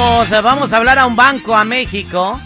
vamos 0.00 0.72
a 0.72 0.76
hablar 0.76 0.98
a 0.98 1.06
un 1.06 1.16
banco 1.16 1.56
a 1.56 1.64
México. 1.64 2.38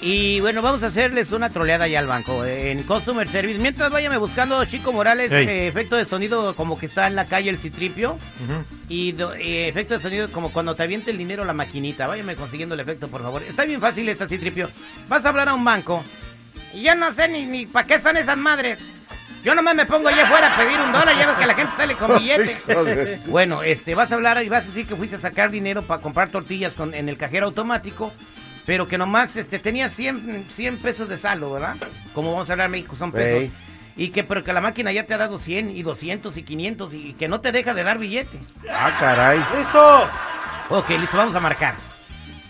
Y 0.00 0.40
bueno, 0.40 0.62
vamos 0.62 0.82
a 0.82 0.88
hacerles 0.88 1.30
una 1.30 1.48
troleada 1.48 1.86
ya 1.86 2.00
al 2.00 2.08
banco 2.08 2.44
en 2.44 2.82
Customer 2.82 3.28
Service. 3.28 3.60
Mientras 3.60 3.88
váyame 3.88 4.16
buscando 4.18 4.64
Chico 4.64 4.92
Morales, 4.92 5.30
eh, 5.48 5.68
efecto 5.68 5.94
de 5.94 6.04
sonido 6.06 6.56
como 6.56 6.76
que 6.76 6.86
está 6.86 7.06
en 7.06 7.14
la 7.14 7.26
calle 7.26 7.50
el 7.50 7.58
citripio. 7.58 8.18
Y 8.88 9.12
do- 9.12 9.32
eh, 9.34 9.68
efecto 9.68 9.94
de 9.94 10.00
sonido 10.00 10.28
como 10.32 10.50
cuando 10.52 10.74
te 10.74 10.82
avienta 10.82 11.12
el 11.12 11.18
dinero 11.18 11.44
la 11.44 11.52
maquinita. 11.52 12.08
Váyame 12.08 12.34
consiguiendo 12.34 12.74
el 12.74 12.80
efecto, 12.80 13.06
por 13.06 13.22
favor. 13.22 13.44
Está 13.44 13.64
bien 13.64 13.80
fácil 13.80 14.08
esta 14.08 14.26
citripio. 14.26 14.68
Vas 15.08 15.24
a 15.24 15.28
hablar 15.28 15.48
a 15.48 15.54
un 15.54 15.64
banco. 15.64 16.02
Y 16.74 16.82
yo 16.82 16.96
no 16.96 17.12
sé 17.14 17.28
ni, 17.28 17.46
ni 17.46 17.66
para 17.66 17.86
qué 17.86 18.00
son 18.00 18.16
esas 18.16 18.36
madres. 18.36 18.78
Yo 19.44 19.54
nomás 19.54 19.74
me 19.74 19.86
pongo 19.86 20.08
allá 20.08 20.24
afuera 20.24 20.54
a 20.54 20.56
pedir 20.56 20.78
un 20.78 20.92
dólar. 20.92 21.16
Ya 21.18 21.26
ves 21.26 21.36
que 21.36 21.46
la 21.46 21.54
gente 21.54 21.76
sale 21.76 21.94
con 21.94 22.18
billete. 22.18 23.20
Bueno, 23.26 23.62
este, 23.62 23.94
vas 23.94 24.10
a 24.12 24.14
hablar 24.14 24.42
y 24.42 24.48
vas 24.48 24.64
a 24.64 24.66
decir 24.68 24.86
que 24.86 24.94
fuiste 24.94 25.16
a 25.16 25.20
sacar 25.20 25.50
dinero 25.50 25.82
para 25.82 26.00
comprar 26.00 26.28
tortillas 26.28 26.72
con, 26.74 26.94
en 26.94 27.08
el 27.08 27.16
cajero 27.16 27.46
automático, 27.46 28.12
pero 28.64 28.86
que 28.86 28.98
nomás 28.98 29.34
este, 29.34 29.58
tenías 29.58 29.92
100, 29.94 30.46
100 30.54 30.78
pesos 30.78 31.08
de 31.08 31.18
saldo, 31.18 31.52
¿verdad? 31.52 31.76
Como 32.14 32.32
vamos 32.32 32.48
a 32.48 32.52
hablar 32.52 32.66
en 32.66 32.72
México, 32.72 32.94
son 32.96 33.10
pesos. 33.10 33.50
Y 33.96 34.08
que, 34.08 34.24
pero 34.24 34.42
que 34.42 34.52
la 34.52 34.60
máquina 34.60 34.90
ya 34.92 35.04
te 35.04 35.12
ha 35.12 35.18
dado 35.18 35.38
100 35.38 35.76
y 35.76 35.82
200 35.82 36.34
y 36.36 36.42
500 36.44 36.94
y 36.94 37.12
que 37.14 37.28
no 37.28 37.40
te 37.40 37.52
deja 37.52 37.74
de 37.74 37.82
dar 37.82 37.98
billete. 37.98 38.38
Ah, 38.70 38.96
caray. 38.98 39.38
¡Listo! 39.38 40.08
Ok, 40.70 40.88
listo, 40.90 41.16
vamos 41.16 41.34
a 41.34 41.40
marcar. 41.40 41.74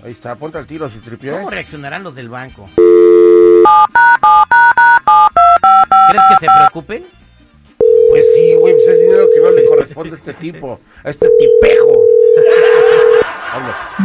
Ahí 0.04 0.12
está, 0.12 0.36
ponte 0.36 0.58
al 0.58 0.66
tiro, 0.66 0.88
si 0.88 0.98
tripié. 0.98 1.32
¿Cómo 1.32 1.50
reaccionarán 1.50 2.04
los 2.04 2.14
del 2.14 2.28
banco? 2.28 2.68
¿Crees 6.12 6.24
que 6.38 6.46
se 6.46 6.52
preocupen? 6.58 7.04
Pues 8.10 8.26
sí, 8.34 8.54
güey, 8.60 8.74
pues 8.74 8.88
es 8.88 9.00
dinero 9.00 9.24
que 9.34 9.40
no 9.40 9.50
le 9.50 9.64
corresponde 9.64 10.12
a 10.14 10.18
este 10.18 10.34
tipo, 10.34 10.78
a 11.04 11.08
este 11.10 11.26
tipejo. 11.38 12.02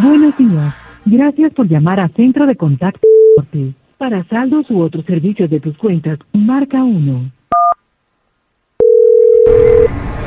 Buenos 0.01 0.37
días. 0.37 0.73
Gracias 1.05 1.53
por 1.53 1.67
llamar 1.67 1.99
a 1.99 2.07
Centro 2.15 2.45
de 2.45 2.55
Contacto 2.55 3.05
Norte. 3.35 3.73
Para 3.97 4.23
saldos 4.29 4.69
u 4.69 4.81
otros 4.81 5.03
servicios 5.05 5.49
de 5.49 5.59
tus 5.59 5.75
cuentas, 5.77 6.19
marca 6.33 6.77
1. 6.83 7.31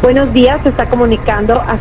Buenos 0.02 0.32
días, 0.32 0.60
se 0.62 0.70
está 0.70 0.88
comunicando 0.88 1.54
a 1.54 1.78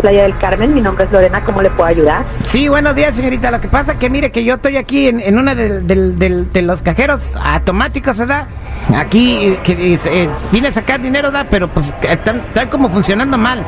Playa 0.00 0.22
del 0.24 0.38
Carmen. 0.38 0.74
Mi 0.74 0.80
nombre 0.80 1.04
es 1.06 1.12
Lorena, 1.12 1.42
¿cómo 1.44 1.60
le 1.62 1.70
puedo 1.70 1.84
ayudar? 1.86 2.24
Sí, 2.46 2.68
buenos 2.68 2.94
días, 2.94 3.16
señorita. 3.16 3.50
Lo 3.50 3.60
que 3.60 3.68
pasa 3.68 3.98
que 3.98 4.08
mire 4.10 4.30
que 4.30 4.44
yo 4.44 4.54
estoy 4.54 4.76
aquí 4.76 5.08
en, 5.08 5.20
en 5.20 5.44
del- 5.86 6.18
del- 6.18 6.52
de 6.52 6.62
los 6.62 6.82
cajeros 6.82 7.32
automáticos, 7.42 8.18
¿verdad? 8.18 8.46
Aquí 8.94 9.38
eh, 9.46 9.60
que 9.62 9.94
es- 9.94 10.50
vine 10.50 10.68
a 10.68 10.72
sacar 10.72 11.00
dinero, 11.00 11.28
¿verdad? 11.30 11.46
Pero 11.50 11.68
pues 11.68 11.92
están, 12.02 12.36
están 12.40 12.68
como 12.68 12.88
funcionando 12.88 13.38
mal. 13.38 13.64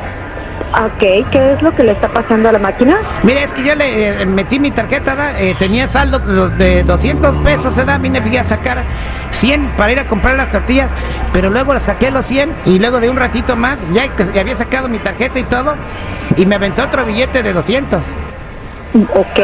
Ok, 0.73 0.99
¿qué 1.31 1.53
es 1.53 1.61
lo 1.61 1.73
que 1.73 1.83
le 1.83 1.93
está 1.93 2.07
pasando 2.09 2.49
a 2.49 2.51
la 2.51 2.59
máquina? 2.59 2.97
Mire, 3.23 3.43
es 3.43 3.53
que 3.53 3.63
yo 3.63 3.73
le 3.73 4.21
eh, 4.21 4.25
metí 4.25 4.59
mi 4.59 4.69
tarjeta. 4.71 5.39
Eh, 5.39 5.55
tenía 5.57 5.87
saldo 5.87 6.19
de 6.19 6.49
de 6.49 6.83
200 6.83 7.35
pesos, 7.37 7.75
¿verdad? 7.75 7.99
Vine 7.99 8.21
fui 8.21 8.35
a 8.37 8.43
sacar 8.43 8.83
100 9.29 9.71
para 9.77 9.91
ir 9.93 9.99
a 9.99 10.07
comprar 10.07 10.35
las 10.35 10.51
tortillas, 10.51 10.89
pero 11.31 11.49
luego 11.49 11.73
le 11.73 11.79
saqué 11.79 12.11
los 12.11 12.25
100 12.25 12.53
y 12.65 12.79
luego 12.79 12.99
de 12.99 13.09
un 13.09 13.15
ratito 13.17 13.55
más, 13.55 13.77
ya 13.93 14.07
ya 14.33 14.41
había 14.41 14.55
sacado 14.57 14.89
mi 14.89 14.99
tarjeta 14.99 15.39
y 15.39 15.43
todo, 15.43 15.73
y 16.35 16.45
me 16.45 16.55
aventó 16.55 16.83
otro 16.83 17.05
billete 17.05 17.41
de 17.43 17.53
200. 17.53 18.03
Ok, 19.15 19.39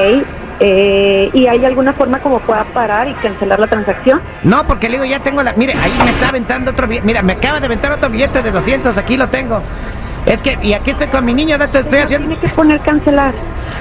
eh, 0.60 1.30
¿y 1.34 1.48
hay 1.48 1.64
alguna 1.66 1.94
forma 1.94 2.20
como 2.20 2.40
pueda 2.40 2.64
parar 2.66 3.08
y 3.08 3.14
cancelar 3.16 3.60
la 3.60 3.68
transacción? 3.68 4.22
No, 4.44 4.64
porque 4.66 4.88
le 4.90 4.94
digo, 4.98 5.06
ya 5.06 5.20
tengo 5.20 5.42
la... 5.44 5.54
Mire, 5.54 5.74
ahí 5.74 5.92
me 6.04 6.12
está 6.12 6.30
aventando 6.30 6.72
otro 6.72 6.88
billete. 6.88 7.06
Mira, 7.06 7.22
me 7.22 7.34
acaba 7.34 7.60
de 7.60 7.66
aventar 7.68 7.92
otro 7.92 8.10
billete 8.10 8.42
de 8.44 8.52
200, 8.52 8.98
aquí 8.98 9.18
lo 9.18 9.28
tengo. 9.30 9.62
Es 10.26 10.42
que, 10.42 10.58
y 10.62 10.74
aquí 10.74 10.92
estoy 10.92 11.08
con 11.08 11.26
mi 11.26 11.34
niño, 11.34 11.58
dato, 11.58 11.80
estoy 11.80 12.00
haciendo... 12.00 12.30
Tiene 12.30 12.42
que 12.42 12.48
poner 12.56 12.80
cancelar. 12.80 13.34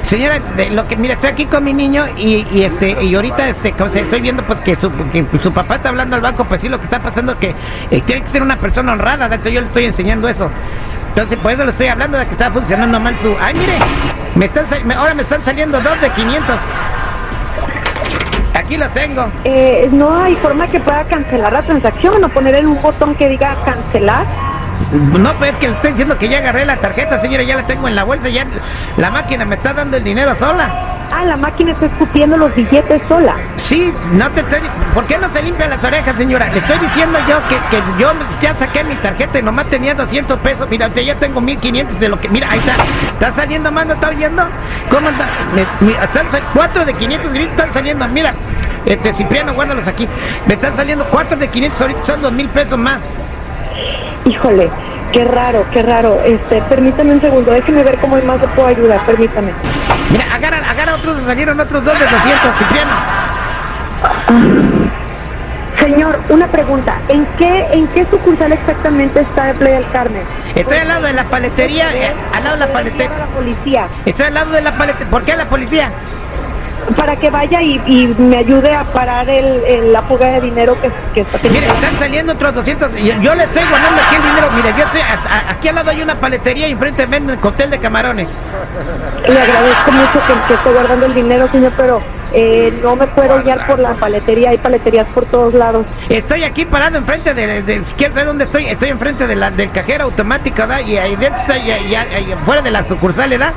Señora, 0.02 0.40
de 0.56 0.70
lo 0.70 0.88
que, 0.88 0.96
mira, 0.96 1.14
estoy 1.14 1.30
aquí 1.30 1.46
con 1.46 1.62
mi 1.62 1.72
niño 1.72 2.04
y, 2.16 2.44
y 2.52 2.62
este, 2.64 3.00
y 3.04 3.14
ahorita 3.14 3.48
este, 3.48 3.70
como 3.72 3.90
se- 3.90 4.00
estoy 4.00 4.20
viendo 4.20 4.42
pues 4.42 4.58
que 4.60 4.74
su, 4.74 4.90
que 5.12 5.24
su 5.40 5.52
papá 5.52 5.76
está 5.76 5.90
hablando 5.90 6.16
al 6.16 6.22
banco, 6.22 6.44
pues 6.44 6.60
sí, 6.60 6.68
lo 6.68 6.78
que 6.78 6.84
está 6.84 6.98
pasando 6.98 7.32
es 7.32 7.38
que 7.38 7.54
eh, 7.92 8.02
tiene 8.04 8.22
que 8.22 8.28
ser 8.28 8.42
una 8.42 8.56
persona 8.56 8.92
honrada, 8.92 9.28
dato, 9.28 9.48
yo 9.48 9.60
le 9.60 9.68
estoy 9.68 9.84
enseñando 9.84 10.26
eso. 10.28 10.50
Entonces, 11.10 11.38
por 11.38 11.52
eso 11.52 11.64
le 11.64 11.70
estoy 11.70 11.86
hablando 11.86 12.18
de 12.18 12.24
que 12.26 12.32
está 12.32 12.50
funcionando 12.50 12.98
mal 12.98 13.16
su... 13.18 13.36
¡Ay, 13.40 13.54
mire! 13.54 13.74
Me 14.34 14.46
están, 14.46 14.64
me- 14.86 14.94
ahora 14.94 15.14
me 15.14 15.22
están 15.22 15.42
saliendo 15.44 15.80
dos 15.80 16.00
de 16.00 16.10
500. 16.10 16.56
Aquí 18.54 18.76
lo 18.76 18.88
tengo. 18.90 19.30
Eh, 19.44 19.88
¿No 19.92 20.14
hay 20.22 20.34
forma 20.36 20.66
que 20.68 20.78
pueda 20.80 21.04
cancelar 21.04 21.52
la 21.52 21.62
transacción 21.62 22.22
o 22.22 22.28
poner 22.28 22.54
en 22.56 22.66
un 22.66 22.80
botón 22.82 23.14
que 23.14 23.28
diga 23.28 23.56
cancelar? 23.64 24.24
No, 24.90 25.32
pues 25.34 25.52
es 25.52 25.56
que 25.58 25.68
le 25.68 25.74
estoy 25.74 25.90
diciendo 25.92 26.18
que 26.18 26.28
ya 26.28 26.38
agarré 26.38 26.64
la 26.64 26.76
tarjeta, 26.76 27.20
señora, 27.20 27.42
ya 27.44 27.56
la 27.56 27.66
tengo 27.66 27.88
en 27.88 27.94
la 27.94 28.04
bolsa, 28.04 28.28
ya 28.28 28.46
la 28.96 29.10
máquina 29.10 29.44
me 29.44 29.54
está 29.54 29.72
dando 29.72 29.96
el 29.96 30.04
dinero 30.04 30.34
sola. 30.34 30.91
Ah, 31.14 31.24
la 31.26 31.36
máquina 31.36 31.72
está 31.72 31.86
escupiendo 31.86 32.36
los 32.38 32.54
billetes 32.54 33.02
sola. 33.06 33.36
Sí, 33.56 33.92
no 34.12 34.30
te 34.30 34.40
estoy... 34.40 34.60
¿Por 34.94 35.04
qué 35.04 35.18
no 35.18 35.28
se 35.30 35.42
limpian 35.42 35.68
las 35.70 35.84
orejas, 35.84 36.16
señora? 36.16 36.48
Le 36.50 36.58
estoy 36.58 36.78
diciendo 36.78 37.18
yo 37.28 37.36
que, 37.48 37.56
que 37.76 37.82
yo 37.98 38.12
ya 38.40 38.54
saqué 38.54 38.82
mi 38.82 38.94
tarjeta 38.96 39.38
y 39.38 39.42
nomás 39.42 39.66
tenía 39.68 39.94
200 39.94 40.38
pesos. 40.40 40.66
Mira, 40.70 40.88
ya 40.88 41.14
tengo 41.16 41.40
1500 41.40 42.00
de 42.00 42.08
lo 42.08 42.18
que... 42.18 42.28
Mira, 42.30 42.50
ahí 42.50 42.58
está. 42.58 42.72
¿Está 43.12 43.30
saliendo 43.32 43.70
más? 43.70 43.84
¿No 43.86 43.94
está 43.94 44.08
oyendo? 44.08 44.42
¿Cómo 44.90 45.08
anda? 45.08 45.26
Me, 45.54 45.86
me- 45.86 45.92
están 46.02 46.30
sal- 46.30 46.42
cuatro 46.54 46.84
de 46.86 46.94
500 46.94 47.32
gritos 47.32 47.50
están 47.52 47.72
saliendo. 47.74 48.08
Mira, 48.08 48.34
este 48.86 49.12
Cipriano, 49.12 49.52
guárdalos 49.52 49.86
aquí. 49.86 50.08
Me 50.46 50.54
están 50.54 50.74
saliendo 50.76 51.04
cuatro 51.10 51.36
de 51.36 51.48
500, 51.48 51.80
ahorita 51.80 52.04
son 52.04 52.22
dos 52.22 52.32
mil 52.32 52.48
pesos 52.48 52.78
más. 52.78 53.00
Híjole, 54.24 54.70
qué 55.12 55.24
raro, 55.24 55.64
qué 55.72 55.82
raro. 55.82 56.20
Este, 56.24 56.60
permítame 56.62 57.12
un 57.12 57.20
segundo, 57.20 57.52
déjeme 57.52 57.84
ver 57.84 57.98
cómo 57.98 58.16
más 58.22 58.40
le 58.40 58.48
puedo 58.48 58.68
ayudar, 58.68 59.04
permítame. 59.06 59.52
Mira, 60.10 60.34
agarra, 60.34 60.58
agarra 60.68 60.94
otros, 60.96 61.18
salieron 61.24 61.60
otros 61.60 61.84
dos 61.84 61.98
de 61.98 62.04
200, 62.04 62.50
Cipriano. 62.58 62.90
Señor, 65.78 66.20
una 66.28 66.46
pregunta, 66.46 66.96
¿en 67.08 67.26
qué, 67.38 67.66
en 67.72 67.86
qué 67.88 68.06
sucursal 68.10 68.52
exactamente 68.52 69.20
está 69.20 69.46
de 69.46 69.54
Playa 69.54 69.76
del 69.76 69.90
Carmen? 69.90 70.22
Estoy 70.54 70.78
al 70.78 70.88
lado 70.88 71.06
de 71.06 71.12
la 71.12 71.24
paletería, 71.24 71.92
eh, 71.94 72.14
al 72.32 72.44
lado 72.44 72.56
de 72.56 72.66
la 72.66 72.72
paletería. 72.72 73.16
a 73.16 73.18
la 73.18 73.26
policía 73.26 73.88
Estoy 74.06 74.26
al 74.26 74.34
lado 74.34 74.52
de 74.52 74.62
la 74.62 74.78
paletería. 74.78 75.10
¿Por 75.10 75.24
qué 75.24 75.36
la 75.36 75.48
policía? 75.48 75.90
Para 76.96 77.16
que 77.16 77.30
vaya 77.30 77.60
y, 77.62 77.80
y 77.86 78.06
me 78.18 78.36
ayude 78.38 78.74
a 78.74 78.84
parar 78.84 79.28
el, 79.30 79.62
el- 79.64 79.92
la 79.92 80.02
fuga 80.02 80.26
de 80.26 80.40
dinero 80.40 80.76
que, 80.80 80.90
que 81.14 81.20
está 81.20 81.38
Mire, 81.38 81.48
teniendo. 81.60 81.74
están 81.74 81.98
saliendo 81.98 82.32
otros 82.32 82.54
200. 82.54 82.92
Yo, 82.96 83.20
yo 83.20 83.34
le 83.34 83.44
estoy 83.44 83.62
guardando 83.68 84.00
aquí 84.02 84.16
el 84.16 84.22
dinero. 84.22 84.46
Mire, 84.56 84.68
yo 84.76 84.84
estoy, 84.84 85.00
a- 85.00 85.34
a- 85.48 85.50
aquí 85.52 85.68
al 85.68 85.74
lado 85.76 85.90
hay 85.90 86.02
una 86.02 86.14
paletería 86.16 86.68
y 86.68 86.72
enfrente 86.72 87.06
venden 87.06 87.38
cóctel 87.38 87.70
de 87.70 87.78
camarones. 87.78 88.28
Le 89.28 89.40
agradezco 89.40 89.92
mucho 89.92 90.20
que, 90.26 90.48
que 90.48 90.54
esté 90.54 90.70
guardando 90.72 91.06
el 91.06 91.14
dinero, 91.14 91.48
señor, 91.52 91.72
pero 91.76 92.02
eh, 92.34 92.72
no 92.82 92.96
me 92.96 93.06
puedo 93.08 93.42
guiar 93.42 93.66
por 93.66 93.78
la 93.78 93.92
paletería, 93.94 94.50
hay 94.50 94.58
paleterías 94.58 95.06
por 95.14 95.24
todos 95.26 95.54
lados. 95.54 95.86
Estoy 96.08 96.44
aquí 96.44 96.64
parado 96.64 96.96
enfrente 96.98 97.34
de, 97.34 97.62
de, 97.62 97.82
quieres 97.96 98.14
saber 98.14 98.26
dónde 98.26 98.44
estoy, 98.44 98.66
estoy 98.66 98.88
enfrente 98.88 99.26
de 99.26 99.36
la, 99.36 99.50
del 99.50 99.70
cajero 99.70 100.04
automático, 100.04 100.56
¿verdad? 100.56 100.80
Y 100.80 100.96
ahí 100.96 101.14
dentro 101.16 101.40
está, 101.40 101.56
y, 101.58 101.70
y- 101.70 101.94
y 101.94 102.34
fuera 102.44 102.62
de 102.62 102.70
la 102.70 102.84
sucursal, 102.84 103.30
¿verdad? 103.30 103.52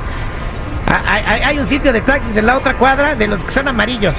Ah, 0.88 1.02
Hay, 1.06 1.22
hay- 1.26 1.42
hay 1.42 1.58
un 1.58 1.66
sitio 1.66 1.92
de 1.92 2.00
taxis 2.00 2.36
en 2.36 2.46
la 2.46 2.56
otra 2.56 2.74
cuadra 2.74 3.14
de 3.14 3.26
los 3.26 3.42
que 3.42 3.50
son 3.50 3.66
amarillos. 3.68 4.14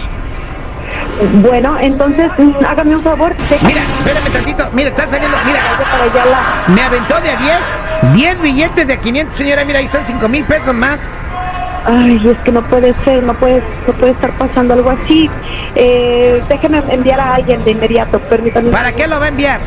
Bueno, 1.42 1.78
entonces 1.80 2.30
mm, 2.38 2.52
hágame 2.66 2.96
un 2.96 3.04
favor, 3.04 3.34
Mira, 3.66 3.82
espérame 4.00 4.32
tantito, 4.32 4.68
mira, 4.74 4.90
están 4.90 5.10
saliendo, 5.10 5.38
mira, 5.46 5.60
me 6.68 6.82
aventó 6.82 7.20
de 7.22 7.30
a 7.32 7.36
10, 7.38 8.14
10 8.14 8.42
billetes 8.42 8.88
de 8.88 8.94
a 8.94 8.98
500, 8.98 9.36
señora, 9.36 9.66
mira, 9.66 9.80
ahí 9.80 9.88
son 9.90 10.02
5 10.06 10.28
mil 10.30 10.44
pesos 10.46 10.74
más. 10.76 11.00
Ay, 11.86 12.22
es 12.30 12.38
que 12.44 12.52
no 12.52 12.62
puede 12.64 12.94
ser, 13.06 13.24
no 13.24 13.34
puede, 13.34 13.64
no 13.88 13.94
puede 13.94 14.12
estar 14.12 14.32
pasando 14.34 14.74
algo 14.76 14.92
así. 14.92 15.30
Eh, 15.76 16.44
déjeme 16.50 16.84
enviar 16.90 17.20
a 17.20 17.36
alguien 17.36 17.64
de 17.64 17.72
inmediato, 17.72 18.20
permítame. 18.20 18.70
¿Para 18.72 18.92
qué 18.92 19.08
lo 19.08 19.20
va 19.20 19.26
a 19.26 19.30
enviar? 19.30 19.60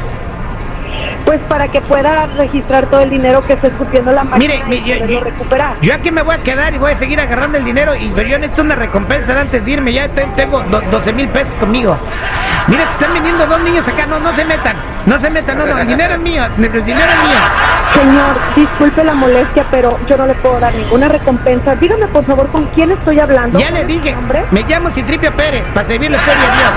Pues 1.30 1.40
para 1.42 1.68
que 1.68 1.80
pueda 1.80 2.26
registrar 2.36 2.86
todo 2.86 3.02
el 3.02 3.10
dinero 3.10 3.46
que 3.46 3.52
está 3.52 3.68
escupiendo 3.68 4.10
la 4.10 4.24
máquina 4.24 4.38
Mire, 4.38 4.64
mi- 4.66 4.78
y 4.78 5.06
yo, 5.14 5.20
recuperar. 5.20 5.76
yo 5.80 5.94
aquí 5.94 6.10
me 6.10 6.22
voy 6.22 6.34
a 6.34 6.42
quedar 6.42 6.74
y 6.74 6.78
voy 6.78 6.90
a 6.90 6.96
seguir 6.98 7.20
agarrando 7.20 7.56
el 7.56 7.62
dinero, 7.64 7.94
y, 7.94 8.10
pero 8.16 8.28
yo 8.28 8.36
necesito 8.36 8.62
una 8.62 8.74
recompensa 8.74 9.32
de 9.34 9.40
antes 9.42 9.64
de 9.64 9.70
irme, 9.70 9.92
ya 9.92 10.08
te- 10.08 10.26
tengo 10.34 10.58
do- 10.64 10.80
12 10.90 11.12
mil 11.12 11.28
pesos 11.28 11.54
conmigo. 11.60 11.96
Mire, 12.66 12.82
están 12.82 13.14
vendiendo 13.14 13.46
dos 13.46 13.60
niños 13.60 13.86
acá, 13.86 14.06
no, 14.06 14.18
no 14.18 14.34
se 14.34 14.44
metan, 14.44 14.74
no 15.06 15.20
se 15.20 15.30
metan, 15.30 15.56
no, 15.58 15.66
no, 15.66 15.78
el 15.78 15.86
dinero 15.86 16.14
es 16.14 16.18
mío, 16.18 16.42
el 16.44 16.62
dinero 16.62 16.82
es 17.12 17.28
mío. 17.28 17.38
Señor, 17.94 18.36
disculpe 18.56 19.04
la 19.04 19.14
molestia, 19.14 19.64
pero 19.70 20.00
yo 20.08 20.16
no 20.16 20.26
le 20.26 20.34
puedo 20.34 20.58
dar 20.58 20.74
ninguna 20.74 21.08
recompensa. 21.10 21.76
Dígame, 21.76 22.08
por 22.08 22.24
favor, 22.24 22.48
con 22.48 22.64
quién 22.74 22.90
estoy 22.90 23.20
hablando. 23.20 23.56
Ya 23.60 23.66
¿Cuál 23.68 23.74
le 23.74 23.80
es 23.82 23.86
su 23.86 24.02
dije, 24.02 24.16
me 24.50 24.62
llamo 24.64 24.90
Citripio 24.90 25.32
Pérez, 25.36 25.62
para 25.74 25.86
servirle 25.86 26.16
a 26.16 26.20
usted 26.20 26.32
y 26.32 26.44
a 26.44 26.54
Dios. 26.56 26.72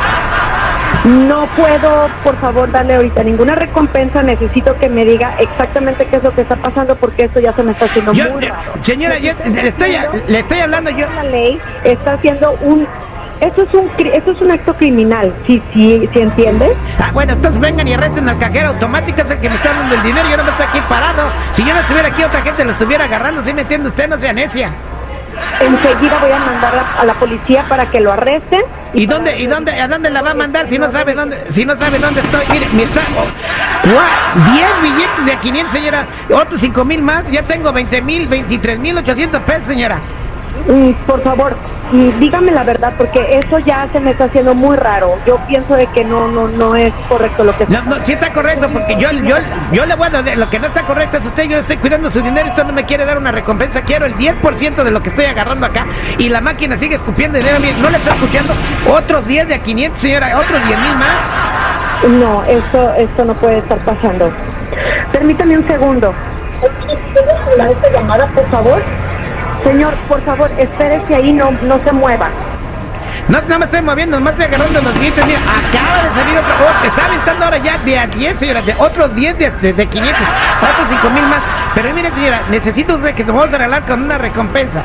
No 1.03 1.47
puedo, 1.57 2.07
por 2.23 2.37
favor, 2.39 2.71
darle 2.71 2.95
ahorita 2.95 3.23
ninguna 3.23 3.55
recompensa. 3.55 4.21
Necesito 4.23 4.77
que 4.77 4.87
me 4.87 5.03
diga 5.03 5.35
exactamente 5.37 6.05
qué 6.07 6.15
es 6.17 6.23
lo 6.23 6.33
que 6.33 6.41
está 6.41 6.55
pasando 6.55 6.95
porque 6.95 7.23
esto 7.23 7.39
ya 7.41 7.53
se 7.53 7.63
me 7.63 7.73
está 7.73 7.85
haciendo 7.85 8.13
Yo- 8.13 8.31
muy 8.31 8.45
raro. 8.45 8.71
señora, 8.79 9.17
yo 9.17 9.33
le 9.45 9.67
estoy, 9.67 9.97
le 10.27 10.39
estoy 10.39 10.59
hablando 10.61 10.89
yo. 10.91 11.05
La 11.09 11.23
ley 11.23 11.59
está 11.83 12.13
haciendo 12.13 12.53
un... 12.61 12.87
Esto 13.41 13.63
es 13.63 13.73
un, 13.73 13.91
esto 14.13 14.31
es 14.31 14.41
un 14.41 14.51
acto 14.51 14.73
criminal, 14.77 15.33
¿sí, 15.45 15.61
sí, 15.73 16.07
sí 16.13 16.19
entiendes? 16.19 16.69
Ah, 16.97 17.09
bueno, 17.11 17.33
entonces 17.33 17.59
vengan 17.59 17.85
y 17.85 17.93
arresten 17.93 18.29
al 18.29 18.37
cajero 18.37 18.69
automático, 18.69 19.19
es 19.21 19.29
el 19.31 19.39
que 19.39 19.49
me 19.49 19.55
está 19.55 19.73
dando 19.73 19.95
el 19.95 20.03
dinero, 20.03 20.25
yo 20.31 20.37
no 20.37 20.43
me 20.45 20.49
estoy 20.51 20.65
aquí 20.69 20.79
parado. 20.87 21.23
Si 21.51 21.65
yo 21.65 21.73
no 21.73 21.81
estuviera 21.81 22.07
aquí, 22.07 22.23
otra 22.23 22.39
gente 22.41 22.63
lo 22.63 22.71
estuviera 22.71 23.03
agarrando, 23.03 23.43
¿sí 23.43 23.53
me 23.53 23.63
entiende 23.63 23.89
usted? 23.89 24.07
No 24.07 24.17
sea 24.17 24.31
necia. 24.31 24.71
Enseguida 25.65 26.17
voy 26.19 26.31
a 26.31 26.39
mandar 26.39 26.85
a, 26.99 27.05
la 27.05 27.13
policía 27.15 27.65
para 27.67 27.89
que 27.89 27.99
lo 27.99 28.11
arresten. 28.11 28.61
¿Y 28.93 29.05
dónde, 29.05 29.37
y 29.39 29.47
dónde, 29.47 29.71
a 29.79 29.87
dónde 29.87 30.09
la 30.09 30.21
va 30.21 30.31
a 30.31 30.35
mandar 30.35 30.69
si 30.69 30.77
no 30.77 30.91
sabe 30.91 31.13
dónde, 31.13 31.37
si 31.51 31.65
no 31.65 31.75
sabe 31.77 31.99
dónde 31.99 32.21
estoy? 32.21 32.45
Mire, 32.51 32.67
me 32.73 32.83
está, 32.83 33.01
oh, 33.17 33.89
guau, 33.89 34.53
10 34.53 34.81
billetes 34.81 35.25
de 35.25 35.31
a 35.33 35.39
500, 35.39 35.73
señora, 35.73 36.07
otros 36.31 36.61
5 36.61 36.85
mil 36.85 37.01
más, 37.01 37.29
ya 37.31 37.43
tengo 37.43 37.71
20 37.71 38.01
mil, 38.01 38.27
23 38.27 38.79
mil 38.79 38.97
800 38.97 39.41
pesos, 39.41 39.63
señora. 39.67 40.01
Mm, 40.67 40.91
por 41.05 41.21
favor, 41.23 41.55
mm, 41.91 42.19
dígame 42.19 42.51
la 42.51 42.63
verdad, 42.63 42.93
porque 42.97 43.39
eso 43.39 43.59
ya 43.59 43.87
se 43.91 43.99
me 43.99 44.11
está 44.11 44.25
haciendo 44.25 44.53
muy 44.53 44.77
raro. 44.77 45.17
Yo 45.25 45.37
pienso 45.47 45.75
de 45.75 45.87
que 45.87 46.05
no, 46.05 46.27
no, 46.27 46.47
no 46.47 46.75
es 46.75 46.93
correcto 47.09 47.43
lo 47.43 47.57
que 47.57 47.65
No, 47.67 47.81
no, 47.83 47.97
sí 48.05 48.13
está 48.13 48.31
correcto, 48.31 48.69
porque 48.71 48.95
yo, 48.95 49.11
yo, 49.11 49.35
yo 49.71 49.85
le 49.85 49.95
voy 49.95 50.07
a 50.07 50.21
dar, 50.21 50.37
lo 50.37 50.49
que 50.49 50.59
no 50.59 50.67
está 50.67 50.83
correcto 50.83 51.17
es 51.17 51.25
usted, 51.25 51.43
yo 51.43 51.55
le 51.55 51.59
estoy 51.59 51.77
cuidando 51.77 52.09
su 52.11 52.21
dinero, 52.21 52.49
usted 52.49 52.63
no 52.65 52.73
me 52.73 52.85
quiere 52.85 53.05
dar 53.05 53.17
una 53.17 53.31
recompensa, 53.31 53.81
quiero 53.81 54.05
el 54.05 54.15
10% 54.15 54.83
de 54.83 54.91
lo 54.91 55.01
que 55.01 55.09
estoy 55.09 55.25
agarrando 55.25 55.65
acá, 55.65 55.85
y 56.17 56.29
la 56.29 56.39
máquina 56.39 56.77
sigue 56.77 56.95
escupiendo 56.95 57.37
dinero, 57.37 57.59
mire, 57.59 57.73
no 57.81 57.89
le 57.89 57.97
está 57.97 58.13
escuchando, 58.13 58.53
otros 58.89 59.27
10 59.27 59.47
de 59.47 59.55
a 59.55 59.59
500, 59.59 59.99
señora, 59.99 60.37
otros 60.37 60.65
10 60.65 60.79
mil 60.79 60.95
más. 60.95 62.13
No, 62.19 62.43
esto, 62.43 62.93
esto 62.95 63.25
no 63.25 63.33
puede 63.35 63.57
estar 63.59 63.79
pasando. 63.79 64.31
Permítame 65.11 65.57
un 65.57 65.67
segundo. 65.67 66.13
¿Puedo 66.59 67.51
hablar 67.51 67.71
esta 67.71 67.91
llamada, 67.91 68.27
por 68.27 68.49
favor? 68.49 68.81
Señor, 69.63 69.93
por 70.07 70.21
favor, 70.21 70.51
espérese 70.57 71.15
ahí, 71.15 71.31
no, 71.33 71.51
no 71.63 71.79
se 71.83 71.91
mueva. 71.91 72.29
No, 73.29 73.39
no 73.47 73.59
me 73.59 73.65
estoy 73.65 73.81
moviendo, 73.81 74.19
nomás 74.19 74.33
estoy 74.33 74.47
agarrando 74.53 74.81
los 74.81 74.93
billetes. 74.99 75.25
Mira, 75.25 75.39
acaba 75.39 76.03
de 76.03 76.19
salir 76.19 76.37
otro. 76.37 76.53
Oh, 76.59 76.85
está 76.85 77.05
aventando 77.05 77.45
ahora 77.45 77.57
ya 77.57 77.77
de 77.77 77.97
a 77.97 78.07
10, 78.07 78.37
señora. 78.37 78.61
De 78.61 78.75
otros 78.77 79.15
10 79.15 79.37
de, 79.37 79.49
de, 79.49 79.73
de 79.73 79.85
500. 79.87 80.21
Otros 80.21 80.87
5 80.89 81.09
mil 81.11 81.23
más. 81.27 81.39
Pero 81.73 81.93
mire, 81.93 82.11
señora, 82.11 82.41
necesito 82.49 82.95
usted 82.95 83.15
que 83.15 83.23
nos 83.23 83.35
vamos 83.35 83.53
a 83.53 83.57
regalar 83.57 83.85
con 83.85 84.03
una 84.03 84.17
recompensa. 84.17 84.83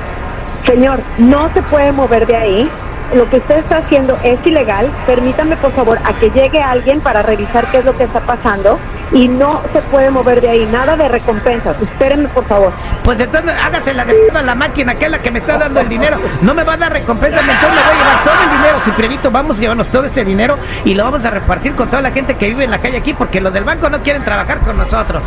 Señor, 0.66 1.00
no 1.18 1.52
se 1.52 1.62
puede 1.62 1.90
mover 1.90 2.26
de 2.26 2.36
ahí. 2.36 2.70
Lo 3.14 3.28
que 3.28 3.38
usted 3.38 3.58
está 3.58 3.78
haciendo 3.78 4.18
es 4.22 4.38
ilegal. 4.46 4.88
Permítame, 5.06 5.56
por 5.56 5.72
favor, 5.72 5.98
a 6.04 6.12
que 6.12 6.30
llegue 6.30 6.62
alguien 6.62 7.00
para 7.00 7.22
revisar 7.22 7.68
qué 7.72 7.78
es 7.78 7.84
lo 7.84 7.96
que 7.96 8.04
está 8.04 8.20
pasando. 8.20 8.78
Y 9.12 9.28
no 9.28 9.62
se 9.72 9.80
puede 9.82 10.10
mover 10.10 10.40
de 10.40 10.50
ahí. 10.50 10.68
Nada 10.70 10.96
de 10.96 11.08
recompensas. 11.08 11.80
Espérenme, 11.80 12.28
por 12.28 12.44
favor. 12.46 12.72
Pues 13.04 13.18
entonces 13.20 13.54
hágase 13.60 13.94
la 13.94 14.04
de 14.04 14.30
a 14.34 14.42
la 14.42 14.54
máquina, 14.54 14.94
que 14.96 15.06
es 15.06 15.10
la 15.10 15.22
que 15.22 15.30
me 15.30 15.38
está 15.38 15.56
dando 15.56 15.80
el 15.80 15.88
dinero. 15.88 16.18
No 16.42 16.54
me 16.54 16.64
va 16.64 16.74
a 16.74 16.76
dar 16.76 16.92
recompensa, 16.92 17.40
entonces 17.40 17.70
me 17.70 17.82
voy 17.82 17.82
a 17.82 17.98
llevar 17.98 18.24
todo 18.24 18.42
el 18.44 18.50
dinero. 18.56 18.78
Ciprianito, 18.84 19.30
vamos 19.30 19.56
a 19.56 19.60
llevarnos 19.60 19.88
todo 19.88 20.04
ese 20.04 20.24
dinero 20.24 20.58
y 20.84 20.94
lo 20.94 21.04
vamos 21.04 21.24
a 21.24 21.30
repartir 21.30 21.74
con 21.74 21.88
toda 21.88 22.02
la 22.02 22.10
gente 22.10 22.36
que 22.36 22.48
vive 22.48 22.64
en 22.64 22.70
la 22.70 22.78
calle 22.78 22.98
aquí, 22.98 23.14
porque 23.14 23.40
los 23.40 23.52
del 23.52 23.64
banco 23.64 23.88
no 23.88 24.02
quieren 24.02 24.24
trabajar 24.24 24.58
con 24.60 24.76
nosotros. 24.76 25.22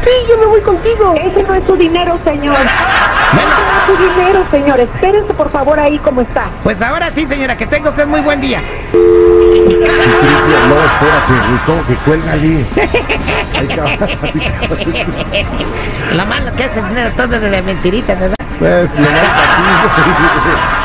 Sí, 0.00 0.10
yo 0.28 0.36
me 0.36 0.46
voy 0.46 0.60
contigo. 0.60 1.14
Ese 1.14 1.42
no 1.42 1.54
es 1.54 1.64
su 1.64 1.76
dinero, 1.76 2.18
señor. 2.24 2.56
Bueno. 2.56 3.50
Ese 3.50 3.62
no 3.64 3.78
es 3.78 3.86
su 3.86 4.14
dinero, 4.14 4.44
señor. 4.50 4.80
Espérense, 4.80 5.32
por 5.32 5.50
favor, 5.50 5.80
ahí 5.80 5.98
como 5.98 6.20
está. 6.20 6.50
Pues 6.62 6.82
ahora 6.82 7.10
sí, 7.14 7.26
señora, 7.26 7.56
que 7.56 7.66
tenga 7.66 7.88
usted 7.88 8.06
muy 8.06 8.20
buen 8.20 8.40
día. 8.40 8.60
Espérate, 10.94 11.34
¿cómo 11.66 11.86
que 11.86 11.94
cuelga 11.96 12.32
allí? 12.32 12.64
Ay, 13.58 13.66
cabrón. 13.68 13.98
Lo 16.16 16.26
malo 16.26 16.52
que 16.52 16.68
dinero 16.68 17.10
todo 17.16 17.40
de 17.40 17.62
mentiritas, 17.62 18.18
¿verdad? 18.18 18.36
Pues, 18.58 18.88
lo 18.98 19.10
más 19.10 19.20
para 19.20 19.56
ti. 19.56 20.83